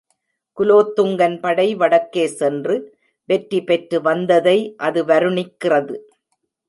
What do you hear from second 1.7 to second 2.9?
வடக்கே சென்று